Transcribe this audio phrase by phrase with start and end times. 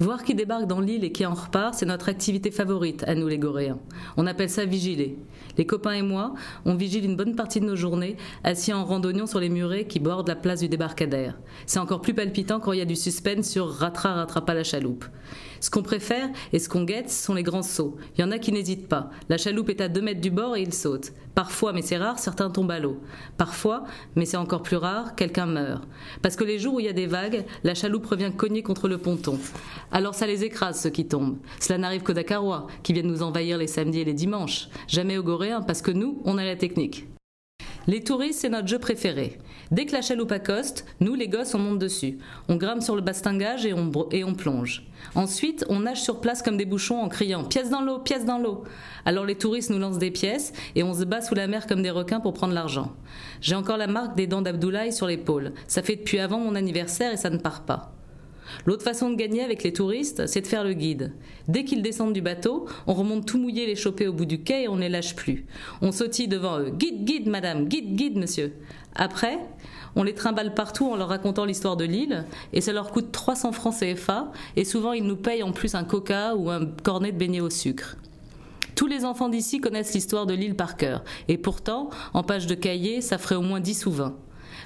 [0.00, 3.28] Voir qui débarque dans l'île et qui en repart, c'est notre activité favorite, à nous
[3.28, 3.78] les Goréens.
[4.16, 5.18] On appelle ça vigiler.
[5.58, 6.32] Les copains et moi,
[6.64, 10.00] on vigile une bonne partie de nos journées, assis en randonnion sur les murets qui
[10.00, 11.38] bordent la place du débarcadère.
[11.66, 15.04] C'est encore plus palpitant quand il y a du suspense sur Ratra rattrapa la chaloupe.
[15.60, 17.98] Ce qu'on préfère et ce qu'on guette sont les grands sauts.
[18.16, 19.10] Il y en a qui n'hésitent pas.
[19.28, 21.12] La chaloupe est à deux mètres du bord et ils sautent.
[21.34, 23.00] Parfois, mais c'est rare, certains tombent à l'eau.
[23.36, 23.84] Parfois,
[24.16, 25.86] mais c'est encore plus rare, quelqu'un meurt.
[26.22, 28.88] Parce que les jours où il y a des vagues, la chaloupe revient cogner contre
[28.88, 29.38] le ponton.
[29.92, 31.38] Alors ça les écrase, ceux qui tombent.
[31.60, 34.68] Cela n'arrive qu'aux Dakarois, qui viennent nous envahir les samedis et les dimanches.
[34.86, 37.06] Jamais aux Goréens, parce que nous, on a la technique.
[37.86, 39.38] Les touristes, c'est notre jeu préféré.
[39.70, 42.18] Dès que la chaloupe accoste, nous, les gosses, on monte dessus.
[42.48, 44.86] On grimpe sur le bastingage et on, plonge.
[45.14, 48.38] Ensuite, on nage sur place comme des bouchons en criant Pièce dans l'eau, pièce dans
[48.38, 48.64] l'eau.
[49.04, 51.82] Alors les touristes nous lancent des pièces et on se bat sous la mer comme
[51.82, 52.92] des requins pour prendre l'argent.
[53.40, 55.52] J'ai encore la marque des dents d'Abdoulaye sur l'épaule.
[55.66, 57.92] Ça fait depuis avant mon anniversaire et ça ne part pas.
[58.66, 61.12] L'autre façon de gagner avec les touristes, c'est de faire le guide.
[61.48, 64.64] Dès qu'ils descendent du bateau, on remonte tout mouillé les choper au bout du quai
[64.64, 65.46] et on ne les lâche plus.
[65.82, 66.70] On sautille devant eux.
[66.70, 68.52] Guide, guide, madame, guide, guide, monsieur.
[68.94, 69.38] Après,
[69.96, 73.52] on les trimballe partout en leur racontant l'histoire de l'île, et ça leur coûte 300
[73.52, 77.18] francs CFA, et souvent ils nous payent en plus un coca ou un cornet de
[77.18, 77.96] beignet au sucre.
[78.74, 82.54] Tous les enfants d'ici connaissent l'histoire de l'île par cœur, et pourtant, en page de
[82.54, 84.16] cahier, ça ferait au moins 10 ou 20.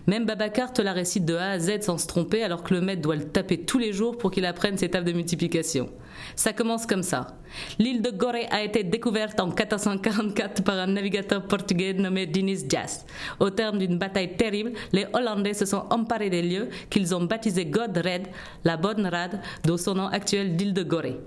[0.07, 2.81] Même Babacar te la récite de A à Z sans se tromper, alors que le
[2.81, 5.91] maître doit le taper tous les jours pour qu'il apprenne ses tables de multiplication.
[6.37, 7.39] Ça commence comme ça.
[7.79, 13.05] L'île de Gorée a été découverte en 1444 par un navigateur portugais nommé Diniz Dias.
[13.41, 17.67] Au terme d'une bataille terrible, les Hollandais se sont emparés des lieux qu'ils ont baptisés
[17.67, 18.29] Godred,
[18.65, 21.21] la bonne rade, d'où son nom actuel d'île de Gorée.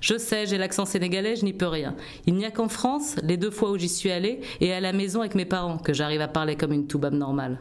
[0.00, 1.94] Je sais, j'ai l'accent sénégalais, je n'y peux rien.
[2.26, 4.92] Il n'y a qu'en France, les deux fois où j'y suis allée, et à la
[4.92, 7.58] maison avec mes parents, que j'arrive à parler comme une toubab normale.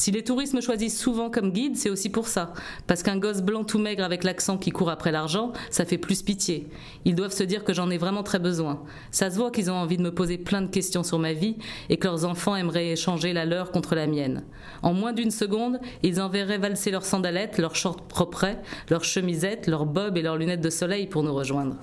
[0.00, 2.54] Si les touristes me choisissent souvent comme guide, c'est aussi pour ça.
[2.86, 6.22] Parce qu'un gosse blanc tout maigre avec l'accent qui court après l'argent, ça fait plus
[6.22, 6.68] pitié.
[7.04, 8.82] Ils doivent se dire que j'en ai vraiment très besoin.
[9.10, 11.58] Ça se voit qu'ils ont envie de me poser plein de questions sur ma vie
[11.90, 14.42] et que leurs enfants aimeraient échanger la leur contre la mienne.
[14.80, 18.56] En moins d'une seconde, ils enverraient valser leurs sandalettes, leurs shorts propres,
[18.88, 21.76] leurs chemisettes, leurs bobs et leurs lunettes de soleil pour nous rejoindre.